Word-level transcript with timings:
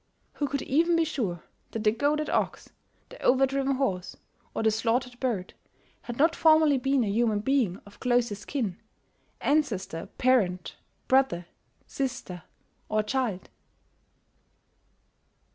Who 0.33 0.47
could 0.47 0.63
even 0.63 0.95
be 0.95 1.05
sure 1.05 1.43
that 1.69 1.83
the 1.83 1.91
goaded 1.91 2.27
ox, 2.27 2.71
the 3.09 3.21
over 3.21 3.45
driven 3.45 3.75
horse, 3.75 4.17
or 4.55 4.63
the 4.63 4.71
slaughtered 4.71 5.19
bird, 5.19 5.53
had 6.01 6.17
not 6.17 6.35
formerly 6.35 6.79
been 6.79 7.03
a 7.03 7.07
human 7.07 7.41
being 7.41 7.77
of 7.85 7.99
closest 7.99 8.47
kin, 8.47 8.79
ancestor, 9.41 10.07
parent, 10.17 10.75
brother, 11.07 11.45
sister, 11.85 12.41
or 12.89 13.03
child? 13.03 13.49